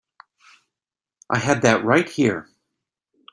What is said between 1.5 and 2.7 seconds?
that right here.